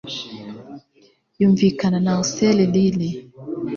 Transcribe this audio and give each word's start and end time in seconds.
Yunvikana 1.39 1.97
na 2.05 2.11
Auser 2.17 2.57
rill 2.73 2.99